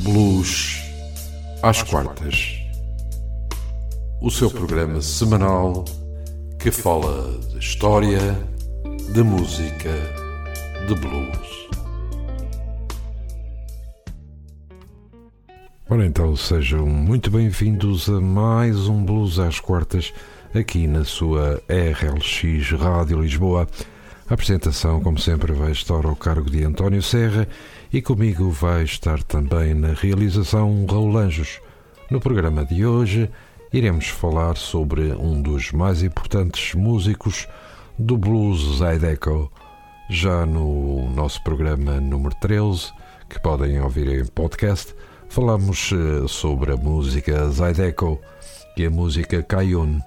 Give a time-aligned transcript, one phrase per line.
[0.00, 0.82] Blues
[1.62, 2.58] às quartas.
[4.20, 5.84] O seu programa semanal
[6.58, 8.20] que fala de história,
[9.12, 9.90] de música,
[10.86, 11.68] de blues.
[15.88, 20.12] Ora então, sejam muito bem-vindos a mais um Blues às quartas
[20.54, 23.66] aqui na sua RLX Rádio Lisboa.
[24.28, 27.48] A apresentação, como sempre, vai estar ao cargo de António Serra
[27.92, 31.60] e comigo vai estar também na realização Raul Anjos.
[32.10, 33.30] No programa de hoje
[33.72, 37.48] iremos falar sobre um dos mais importantes músicos
[37.98, 39.50] do blues Zydeco.
[40.08, 42.92] Já no nosso programa número 13,
[43.28, 44.94] que podem ouvir em podcast,
[45.28, 48.20] falamos eh, sobre a música Zydeco
[48.76, 50.00] e a música Cayun.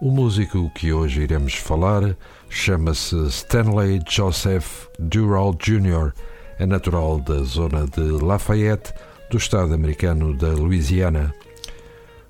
[0.00, 2.16] O músico que hoje iremos falar
[2.48, 6.12] chama-se Stanley Joseph Dural Jr.
[6.60, 8.92] É natural da zona de Lafayette,
[9.30, 11.34] do estado americano da Louisiana.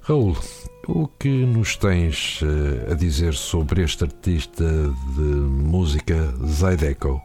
[0.03, 0.37] Raul,
[0.87, 4.65] o que nos tens eh, a dizer sobre este artista
[5.17, 7.21] de música Zydeco?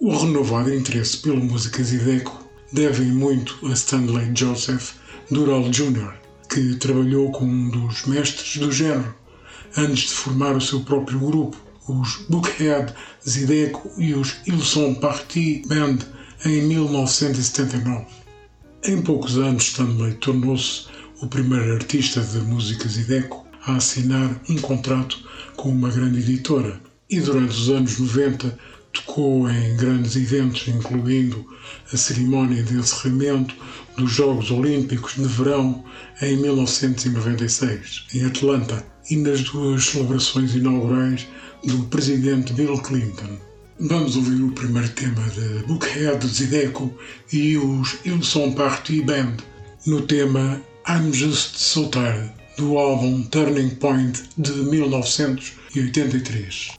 [0.00, 2.42] O renovado interesse pela música Zydeco
[2.72, 4.94] deve muito a Stanley Joseph
[5.30, 6.14] Dural Jr.,
[6.48, 9.14] que trabalhou com um dos mestres do género
[9.76, 12.94] antes de formar o seu próprio grupo, os Bookhead
[13.28, 15.98] Zydeco e os Ils sont partis Band,
[16.46, 18.06] em 1979.
[18.84, 20.86] Em poucos anos, Stanley tornou-se
[21.20, 25.18] o primeiro artista de música Zydeco a assinar um contrato
[25.56, 28.58] com uma grande editora e durante os anos 90
[28.94, 31.44] tocou em grandes eventos, incluindo
[31.92, 33.54] a cerimónia de encerramento
[33.96, 35.84] dos Jogos Olímpicos de Verão
[36.22, 41.26] em 1996, em Atlanta, e nas duas celebrações inaugurais
[41.64, 43.38] do presidente Bill Clinton.
[43.80, 46.92] Vamos ouvir o primeiro tema de Bookhead Zydeco
[47.32, 49.36] e os Ils sont partis Band
[49.86, 56.77] no tema I'm Just So Tired do álbum Turning Point de 1983.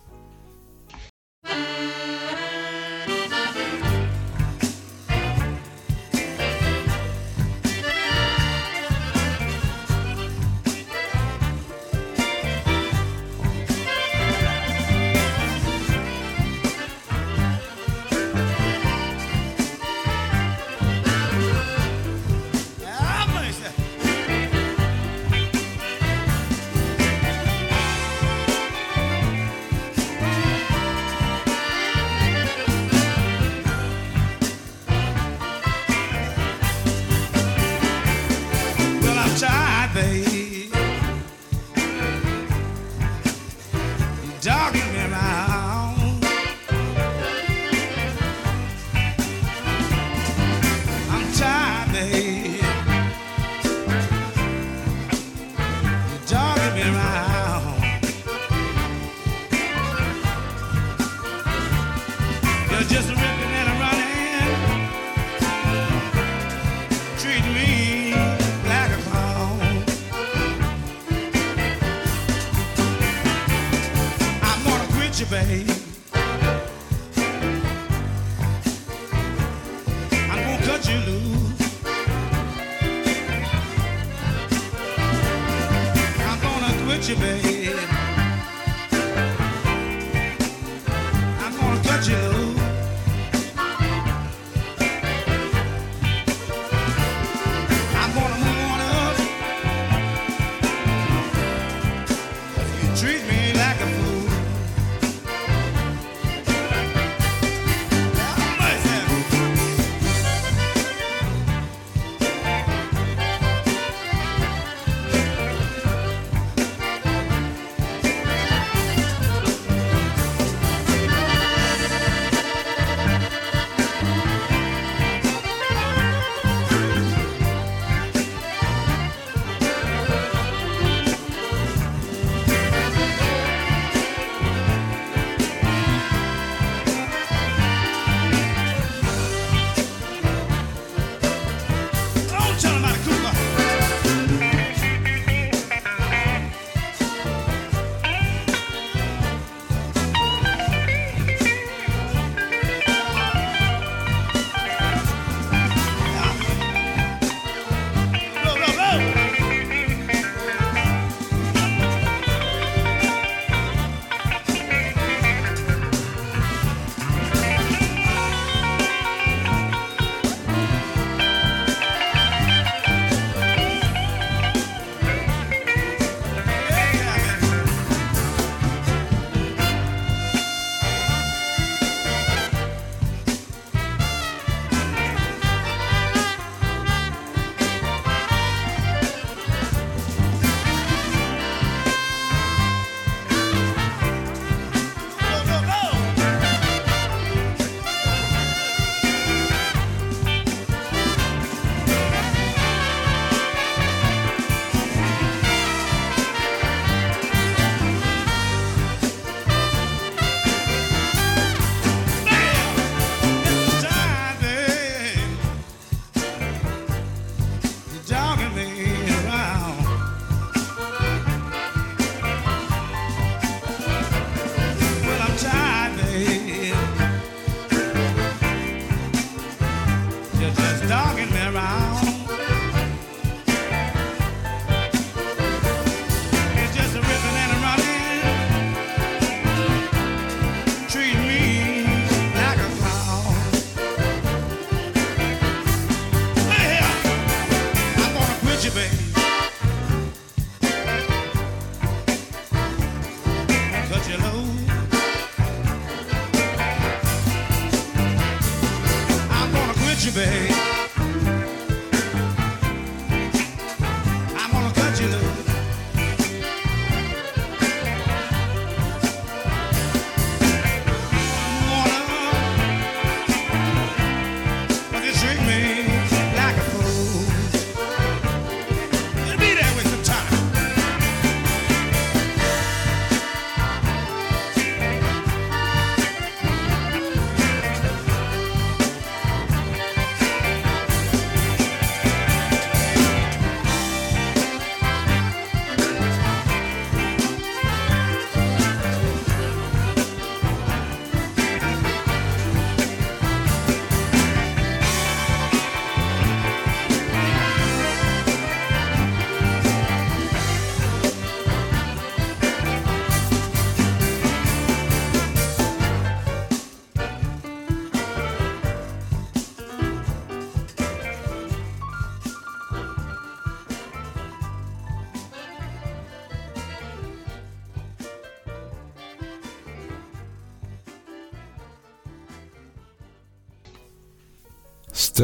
[75.29, 75.78] baby.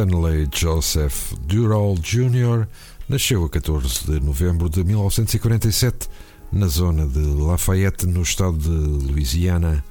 [0.06, 2.68] Stanley Joseph Durall Jr.
[3.10, 6.08] nasceu a 14 de novembro de 1947
[6.52, 8.70] na zona de Lafayette, no estado de
[9.12, 9.84] Louisiana.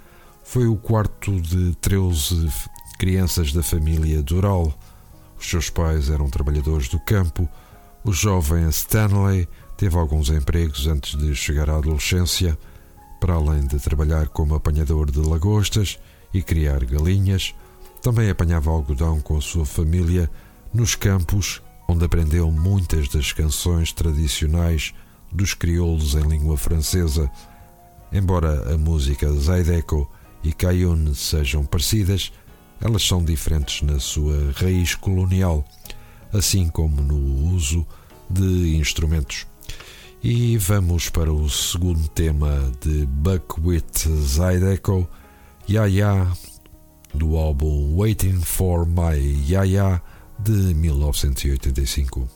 [0.45, 2.49] Foi o quarto de 13
[2.97, 4.73] crianças da família Durall.
[5.37, 7.49] Os seus pais eram trabalhadores do campo.
[8.05, 12.57] O jovem Stanley teve alguns empregos antes de chegar à adolescência,
[13.21, 15.99] para além de trabalhar como apanhador de lagostas
[16.33, 17.53] e criar galinhas.
[18.05, 20.31] Também apanhava algodão com a sua família
[20.75, 24.93] nos campos, onde aprendeu muitas das canções tradicionais
[25.33, 27.31] dos crioulos em língua francesa.
[28.13, 30.07] Embora a música Zydeco
[30.43, 32.31] e Cayenne sejam parecidas,
[32.79, 35.65] elas são diferentes na sua raiz colonial,
[36.31, 37.87] assim como no uso
[38.29, 39.47] de instrumentos.
[40.23, 45.09] E vamos para o segundo tema de Buckwheat Zydeco,
[45.67, 46.31] Yaya
[47.15, 50.03] do álbum Waiting for My Yaya
[50.39, 52.29] de 1985.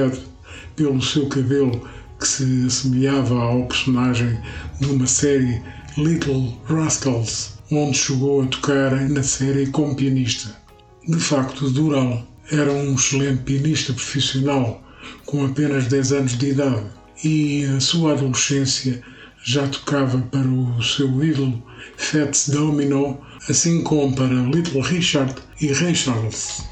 [0.00, 0.22] Buckethead
[0.76, 1.88] pelo seu cabelo
[2.18, 4.38] que se assemelhava ao personagem
[4.80, 5.60] de uma série
[5.96, 10.56] Little Rascals, onde chegou a tocar na série como pianista.
[11.06, 14.82] De facto, Dural era um excelente pianista profissional
[15.26, 16.86] com apenas 10 anos de idade
[17.24, 19.02] e a sua adolescência
[19.42, 21.62] já tocava para o seu ídolo
[21.96, 26.64] Fats Domino, assim como para Little Richard e Ray Charles.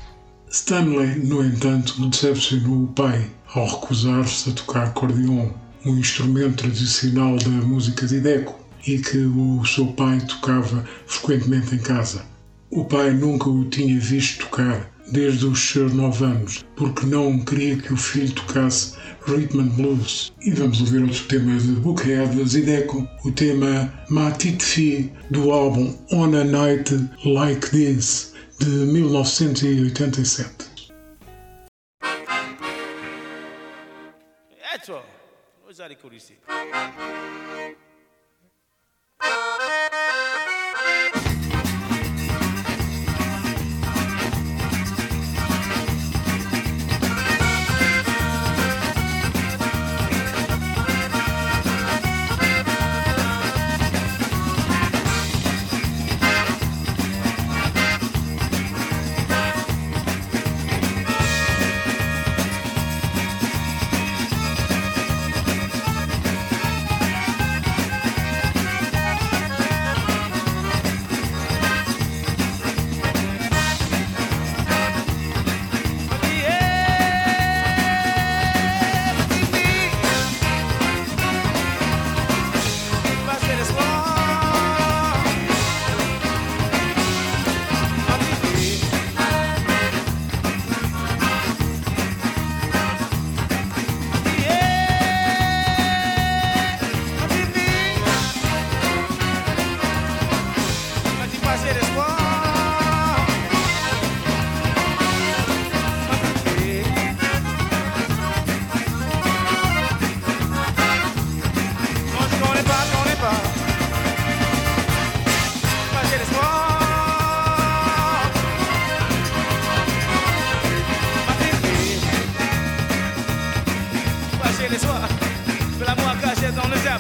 [0.51, 5.51] Stanley, no entanto, decepcionou o pai ao recusar-se a tocar acordeon,
[5.85, 11.79] um instrumento tradicional da música de Deco e que o seu pai tocava frequentemente em
[11.79, 12.25] casa.
[12.71, 17.77] O pai nunca o tinha visto tocar desde os seus nove anos, porque não queria
[17.77, 18.95] que o filho tocasse
[19.27, 20.33] rhythm and blues.
[20.41, 26.35] E vamos ouvir outro tema de Buckhead da Zideco, o tema Matitfi do álbum On
[26.35, 30.69] a Night Like This de 1987.
[34.75, 35.03] Eto,
[35.69, 35.97] usare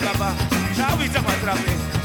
[0.00, 0.37] baba,
[0.75, 1.98] shall we jump about traveling?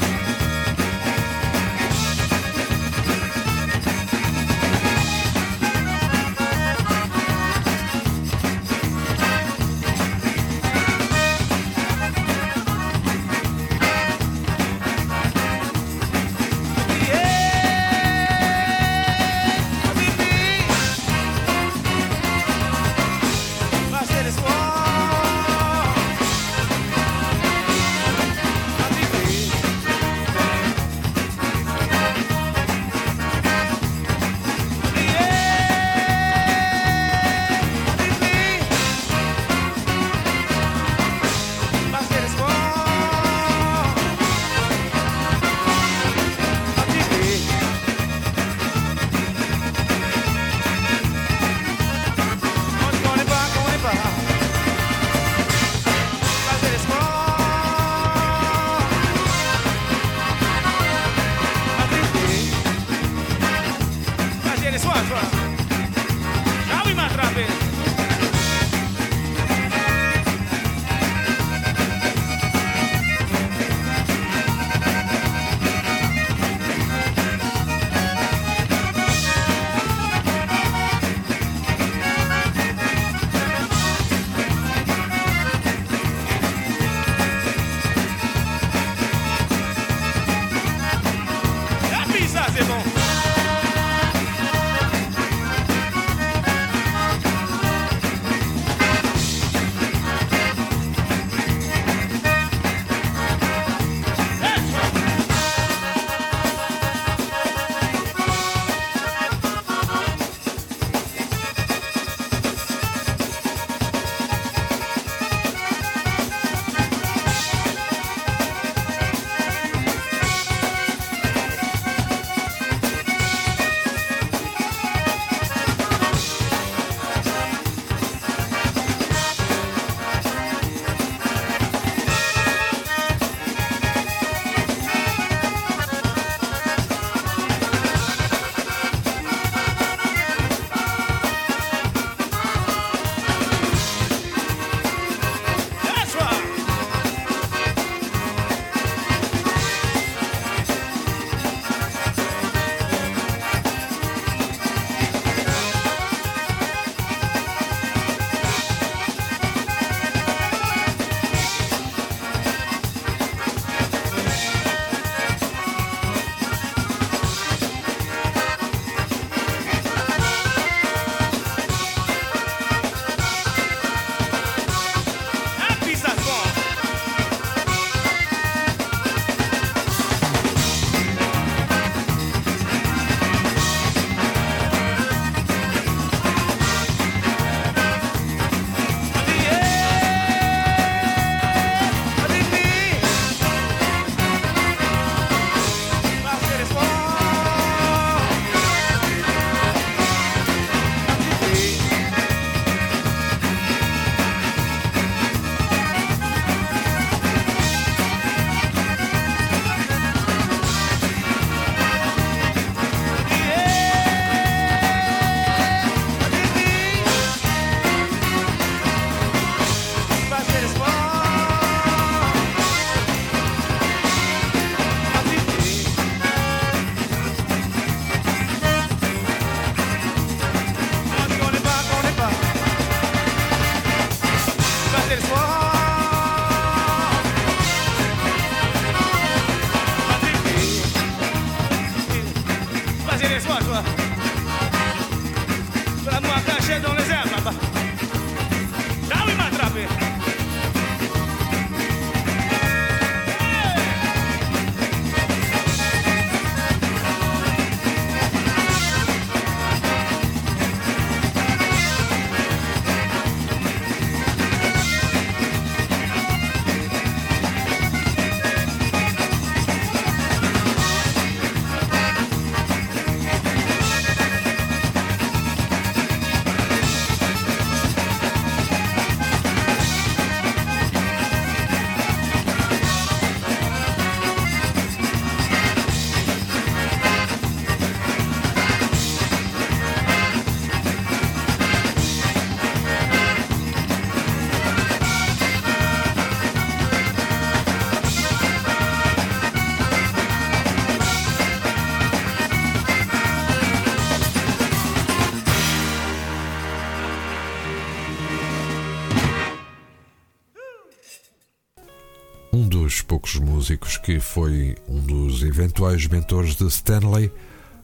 [313.04, 313.40] Curisi.
[313.40, 317.30] músicos que foi um dos eventuais mentores de Stanley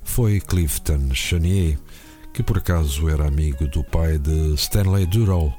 [0.02, 1.78] foi Clifton Chenier,
[2.32, 5.52] que por acaso era amigo do pai de Stanley Durrell.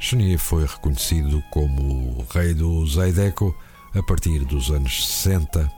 [0.00, 3.54] Chenier foi reconhecido como o rei do Zydeco
[3.94, 5.70] a partir dos anos 60.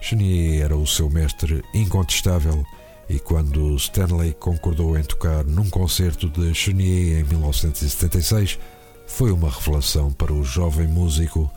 [0.00, 2.64] Chenier era o seu mestre incontestável
[3.08, 8.58] e quando Stanley concordou em tocar num concerto de Chenier em 1976,
[9.06, 11.50] foi uma revelação para o jovem músico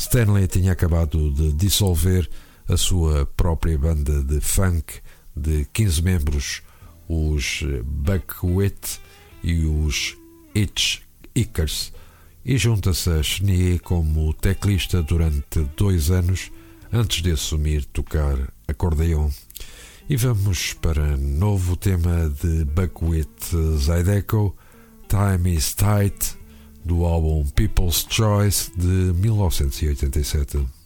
[0.00, 2.26] Stanley tinha acabado de dissolver
[2.66, 4.94] a sua própria banda de funk
[5.36, 6.62] de 15 membros,
[7.06, 8.98] os Buckwheat
[9.44, 10.16] e os
[10.54, 11.00] Itch
[11.34, 11.92] Ickers,
[12.42, 16.50] e junta-se a Chenier como teclista durante dois anos
[16.90, 19.30] antes de assumir tocar acordeão.
[20.08, 23.28] E vamos para novo tema de Buckwheat
[23.76, 24.56] Zydeco,
[25.06, 26.39] Time is Tight
[26.90, 30.79] do álbum People's Choice de 1987.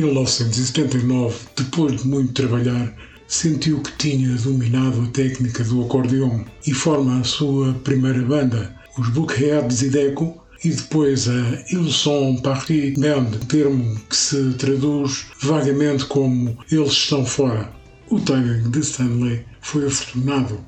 [0.00, 2.94] 1979, depois de muito trabalhar,
[3.28, 9.10] sentiu que tinha dominado a técnica do acordeão e forma a sua primeira banda, os
[9.10, 16.56] Bookheads Ideco, e depois a Ils sont partis band, termo que se traduz vagamente como
[16.70, 17.70] Eles estão fora.
[18.10, 20.58] O timing de Stanley foi afortunado.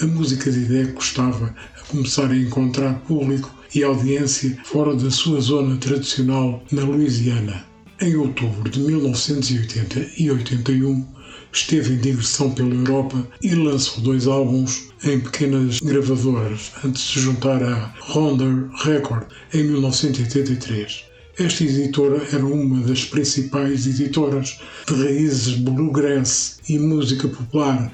[0.00, 5.40] A música de Ideco estava a começar a encontrar público e audiência fora da sua
[5.40, 7.69] zona tradicional na Louisiana.
[8.02, 11.06] Em outubro de 1980 e 81,
[11.52, 17.20] esteve em digressão pela Europa e lançou dois álbuns em pequenas gravadoras antes de se
[17.20, 21.04] juntar à Ronda Record em 1983.
[21.38, 24.58] Esta editora era uma das principais editoras
[24.88, 27.92] de raízes bluegrass e música popular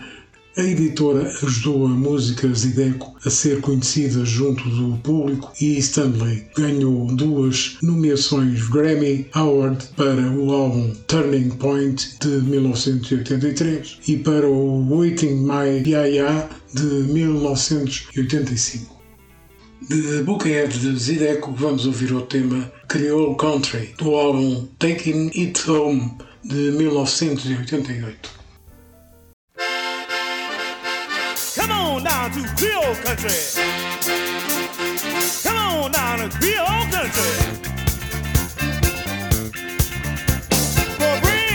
[0.56, 7.06] a editora ajudou a música Zideco a ser conhecida junto do público e Stanley ganhou
[7.14, 15.42] duas nomeações Grammy Award para o álbum Turning Point de 1983 e para o Waiting
[15.42, 18.96] My Yaya de 1985.
[19.90, 26.12] De Bookhead de Zideco vamos ouvir o tema Creole Country do álbum Taking It Home
[26.42, 28.35] de 1988.
[32.28, 33.30] Down to Creole country.
[35.42, 37.32] Come on down to Creole country.
[40.98, 41.46] For bread,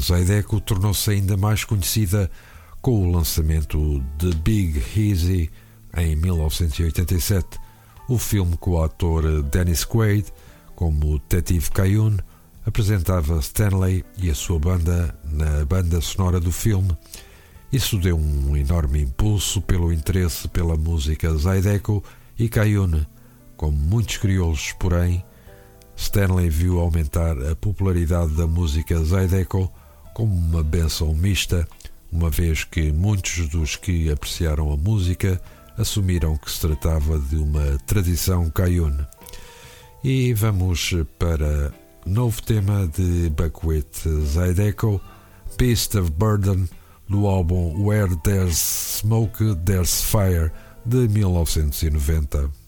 [0.00, 2.30] Zydeco tornou-se ainda mais conhecida
[2.80, 5.50] com o lançamento de Big Easy
[5.96, 7.46] em 1987,
[8.08, 10.32] o filme com o ator Dennis Quaid
[10.74, 12.16] como Detetive Cayun
[12.64, 16.96] apresentava Stanley e a sua banda na banda sonora do filme.
[17.70, 22.02] Isso deu um enorme impulso pelo interesse pela música Zydeco
[22.38, 23.04] e Cayun,
[23.56, 25.22] como muitos crioulos, porém,
[25.94, 29.70] Stanley viu aumentar a popularidade da música Zydeco
[30.20, 31.66] como uma benção mista,
[32.12, 35.40] uma vez que muitos dos que apreciaram a música
[35.78, 39.06] assumiram que se tratava de uma tradição caiune.
[40.04, 41.72] E vamos para
[42.04, 45.00] novo tema de Buckwheat Zydeco,
[45.56, 46.68] Beast of Burden,
[47.08, 50.52] do álbum Where There's Smoke, There's Fire,
[50.84, 52.59] de 1990.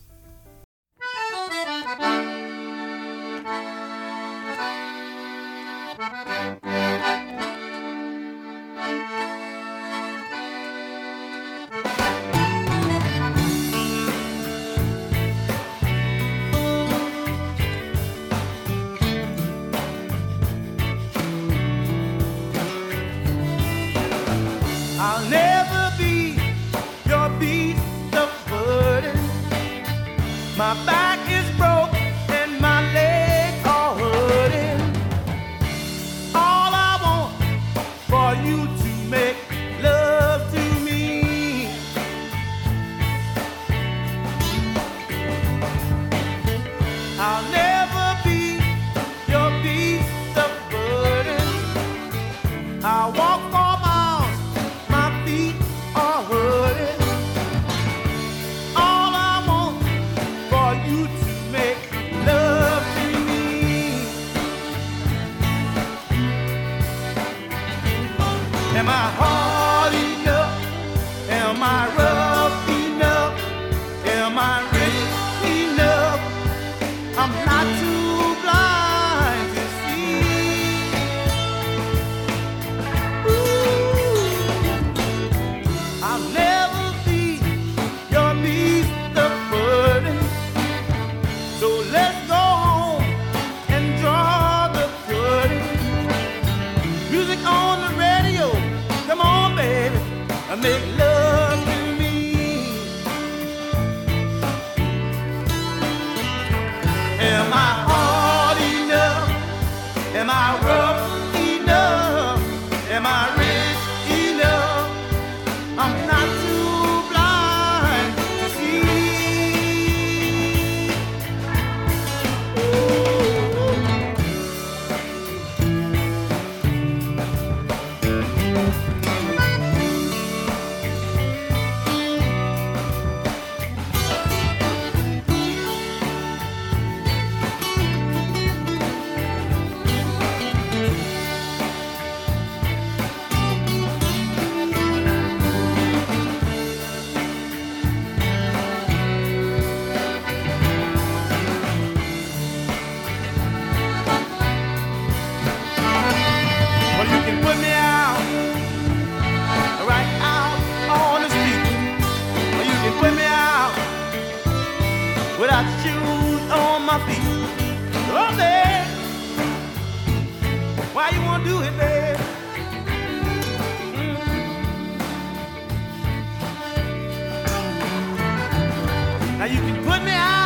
[180.04, 180.41] me.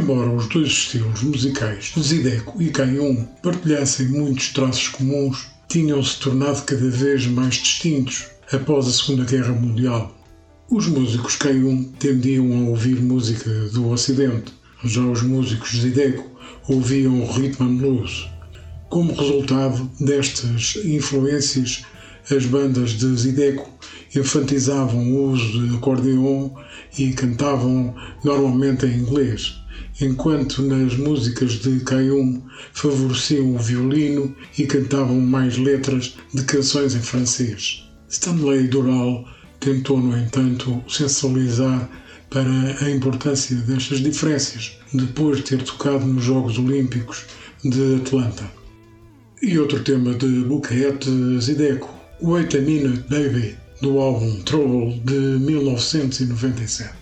[0.00, 6.88] Embora os dois estilos musicais, Zideco e K1, partilhassem muitos traços comuns, tinham-se tornado cada
[6.88, 10.16] vez mais distintos após a Segunda Guerra Mundial.
[10.70, 16.30] Os músicos K1 tendiam a ouvir música do Ocidente, já os músicos Zideco
[16.66, 18.26] ouviam o and blues.
[18.88, 21.84] Como resultado destas influências,
[22.30, 23.70] as bandas de Zideco
[24.16, 26.48] enfatizavam o uso de acordeon
[26.98, 29.59] e cantavam normalmente em inglês
[30.00, 37.00] enquanto nas músicas de Caium favoreciam o violino e cantavam mais letras de canções em
[37.00, 37.84] francês.
[38.08, 39.24] Stanley Doral
[39.60, 41.88] tentou, no entanto, sensibilizar
[42.30, 47.24] para a importância destas diferenças, depois de ter tocado nos Jogos Olímpicos
[47.64, 48.44] de Atlanta.
[49.42, 50.98] E outro tema de Buquet
[51.40, 51.88] Zideco,
[52.22, 56.99] Wait a Minute Baby, do álbum Trouble de 1997.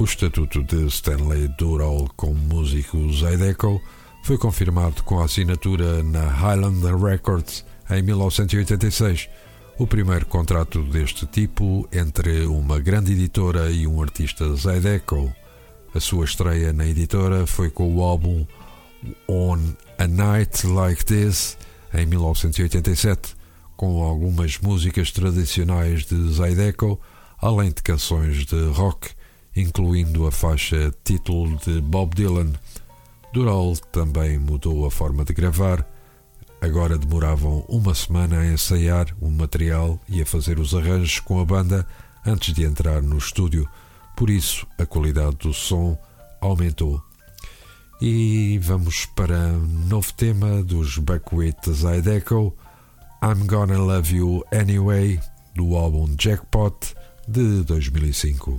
[0.00, 3.82] O estatuto de Stanley Durall como músico Zydeco
[4.22, 9.28] foi confirmado com a assinatura na Highland Records em 1986,
[9.78, 15.30] o primeiro contrato deste tipo entre uma grande editora e um artista Zydeco.
[15.94, 18.46] A sua estreia na editora foi com o álbum
[19.28, 19.58] On
[19.98, 21.56] a Night Like This
[21.92, 23.34] em 1987,
[23.76, 27.00] com algumas músicas tradicionais de Zydeco,
[27.38, 29.10] além de canções de rock,
[29.56, 32.52] incluindo a faixa título de Bob Dylan.
[33.32, 35.86] Dural também mudou a forma de gravar.
[36.60, 41.44] Agora demoravam uma semana a ensaiar o material e a fazer os arranjos com a
[41.44, 41.86] banda
[42.26, 43.66] antes de entrar no estúdio.
[44.14, 45.96] Por isso, a qualidade do som
[46.40, 47.09] aumentou.
[48.02, 52.56] E vamos para um novo tema dos Buckwheat Zydeco,
[53.22, 55.20] I'm Gonna Love You Anyway,
[55.54, 56.94] do álbum Jackpot
[57.28, 58.58] de 2005.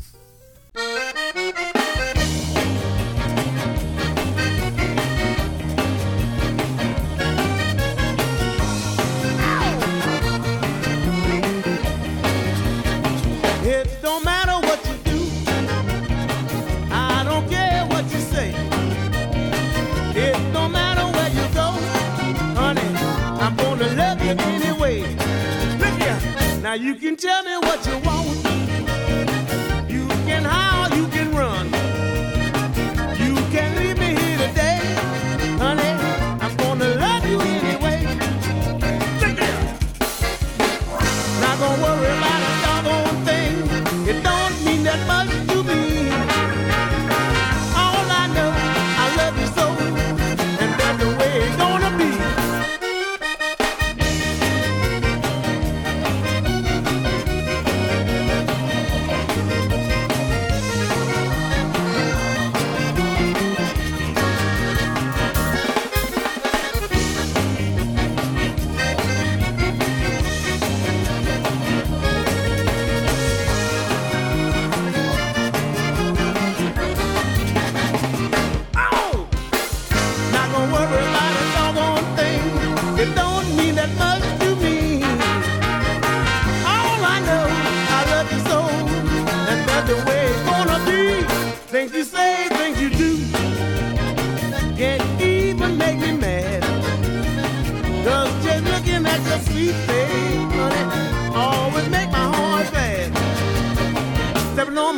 [26.71, 28.37] Now you can tell me what you want.
[29.91, 30.80] You can howl,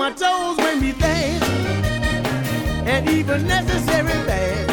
[0.03, 1.45] my toes when we dance
[2.85, 4.72] and even necessary bad.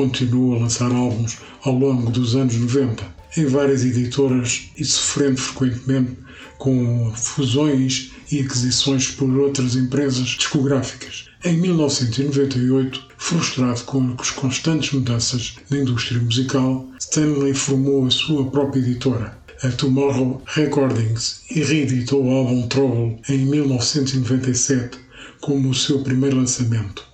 [0.00, 3.04] Continuou a lançar álbuns ao longo dos anos 90
[3.36, 6.16] em várias editoras e sofrendo frequentemente
[6.56, 11.26] com fusões e aquisições por outras empresas discográficas.
[11.44, 18.80] Em 1998, frustrado com as constantes mudanças na indústria musical, Stanley formou a sua própria
[18.80, 24.98] editora, a Tomorrow Recordings, e reeditou o álbum Trouble em 1997
[25.42, 27.06] como o seu primeiro lançamento.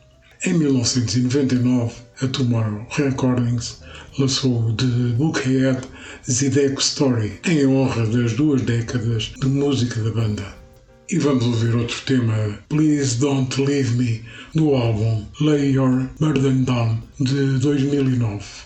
[0.44, 3.82] Em 1999, a Tomorrow Recordings
[4.18, 5.86] lançou The Bookhead
[6.28, 10.56] Zideco Story em honra das duas décadas de música da banda.
[11.10, 17.02] E vamos ouvir outro tema, Please Don't Leave Me, do álbum Lay Your Burden Down
[17.20, 18.65] de 2009.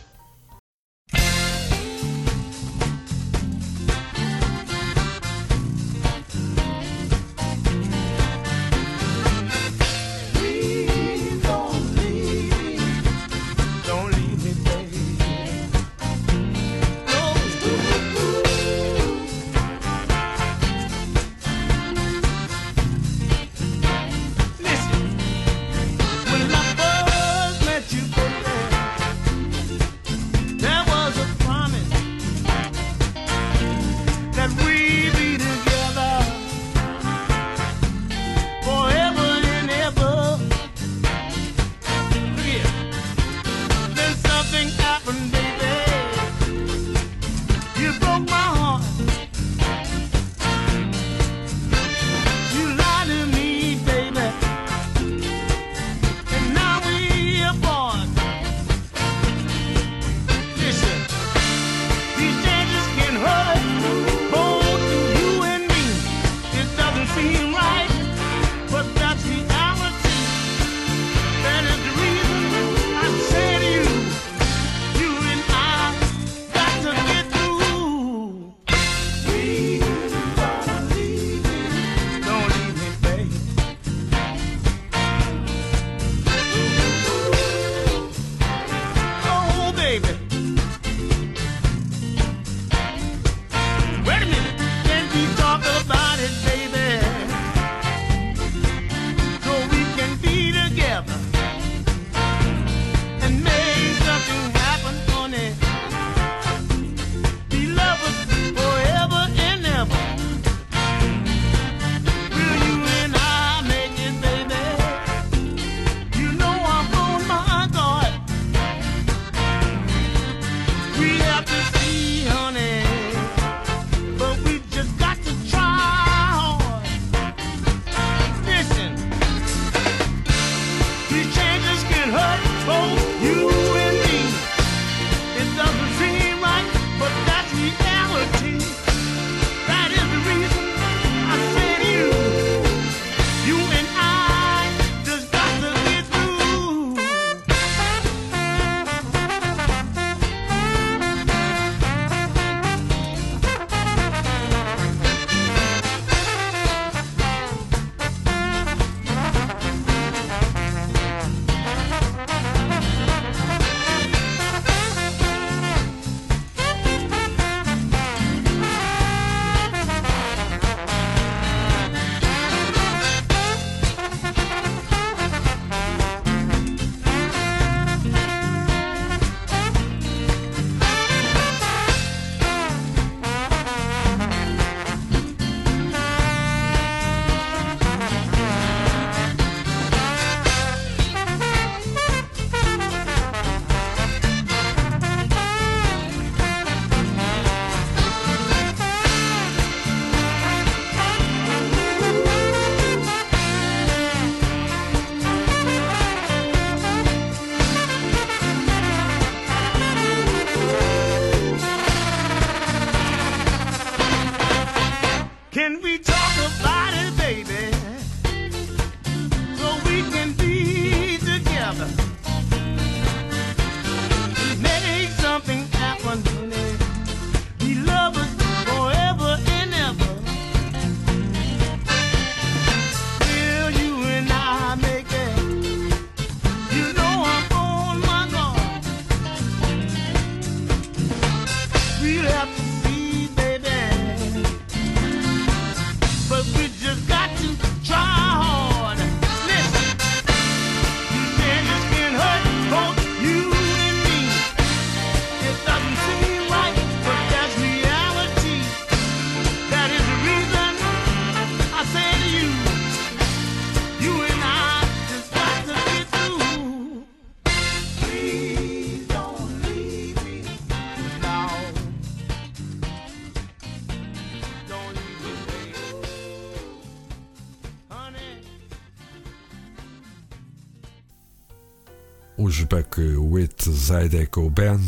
[282.40, 284.86] Os Buckwheat Zydeco Band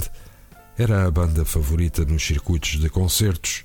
[0.79, 3.65] era a banda favorita nos circuitos de concertos.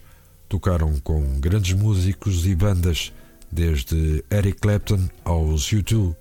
[0.50, 3.14] Tocaram com grandes músicos e bandas,
[3.50, 6.14] desde Eric Clapton aos U2.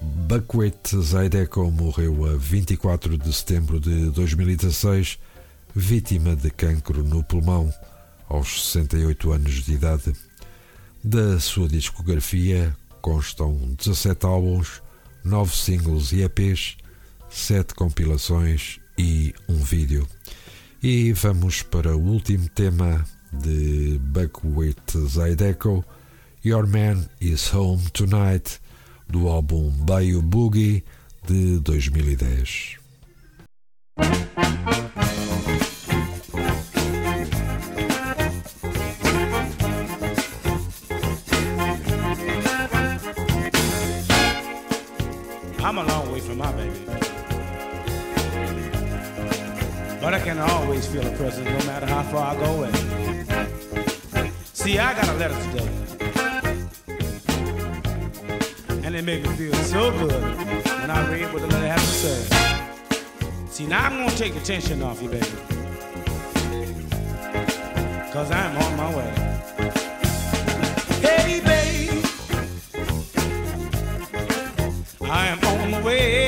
[0.00, 5.20] Buckwheat Zydeco morreu a 24 de setembro de 2016,
[5.72, 7.72] vítima de cancro no pulmão,
[8.28, 10.12] aos 68 anos de idade.
[11.02, 14.82] Da sua discografia constam 17 álbuns,
[15.24, 16.76] 9 singles e EPs,
[17.28, 20.06] 7 compilações e um vídeo.
[20.82, 25.84] E vamos para o último tema de Buckwheat Zydeco,
[26.44, 28.60] Your Man Is Home Tonight,
[29.08, 30.84] do álbum Bayou Boogie
[31.26, 32.78] de 2010.
[50.40, 52.72] Can always feel a presence no matter how far I go away.
[54.54, 55.68] See, I got a letter today.
[58.84, 60.22] And it made me feel so good
[60.80, 62.20] when I read what the letter has to say.
[63.50, 65.26] See, now I'm gonna take the tension off you, baby.
[68.12, 69.12] Cause I'm on my way.
[71.06, 72.04] Hey, babe.
[75.02, 76.19] I am on my way.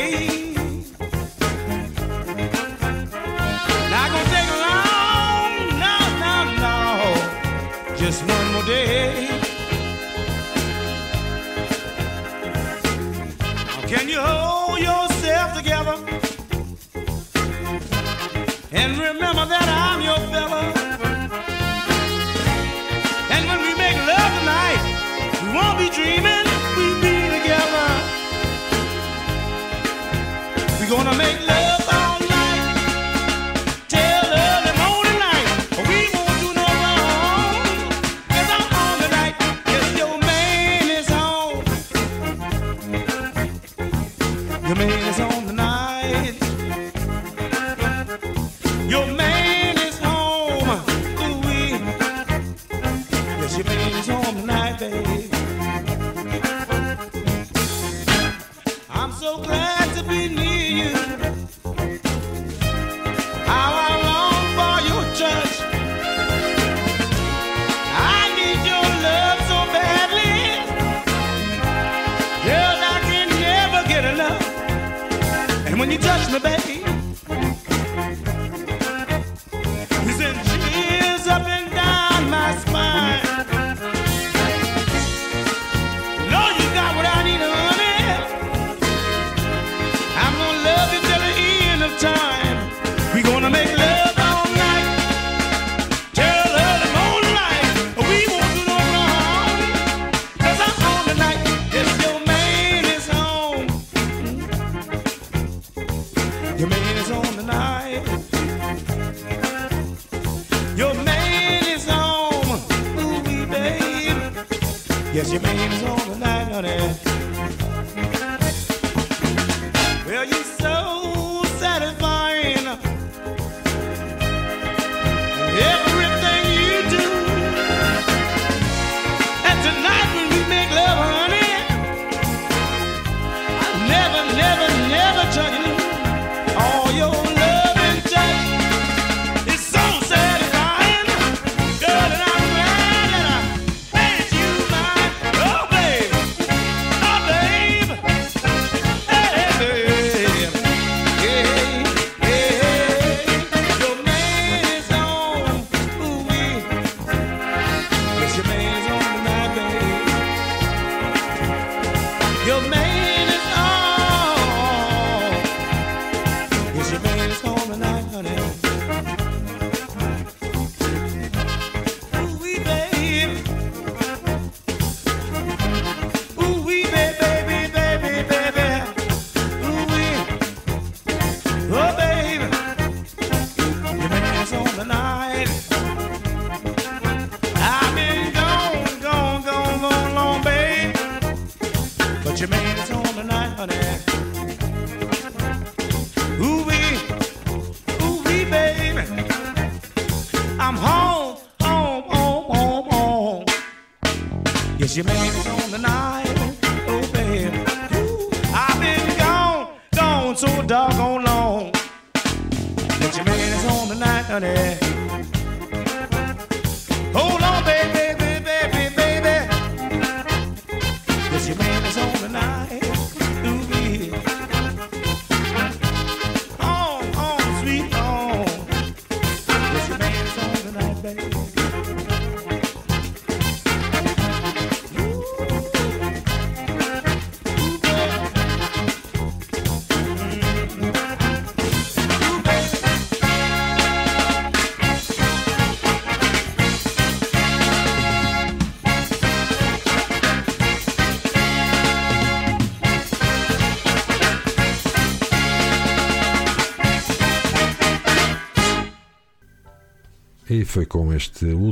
[204.94, 206.58] Yes, your man is home tonight.
[206.86, 207.56] Oh, baby.
[207.96, 211.72] Ooh, I've been gone, gone, so doggone long.
[212.12, 214.81] That your man is on tonight, honey.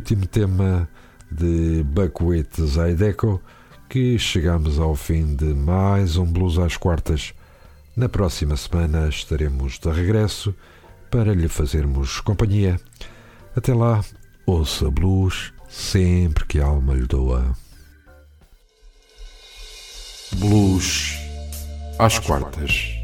[0.00, 0.88] Último tema
[1.30, 3.38] de Buckwheat Zydeco
[3.86, 7.34] que chegamos ao fim de mais um Blues às Quartas.
[7.94, 10.54] Na próxima semana estaremos de regresso
[11.10, 12.80] para lhe fazermos companhia.
[13.54, 14.02] Até lá,
[14.46, 17.54] ouça blues sempre que a alma lhe doa.
[20.36, 21.14] Blues
[21.98, 22.94] às Quartas.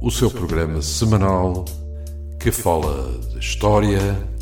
[0.00, 1.66] O seu programa semanal
[2.40, 4.33] que fala de história,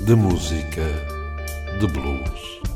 [0.00, 0.84] de música,
[1.80, 2.75] de blues.